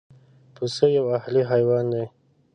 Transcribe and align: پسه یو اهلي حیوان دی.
پسه 0.55 0.85
یو 0.97 1.05
اهلي 1.17 1.41
حیوان 1.51 1.85
دی. 1.93 2.05